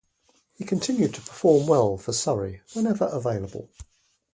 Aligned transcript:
He 0.55 0.63
continued 0.65 1.13
to 1.13 1.21
perform 1.21 1.67
well 1.67 1.95
for 1.95 2.11
Surrey 2.11 2.63
whenever 2.73 3.05
available. 3.05 3.69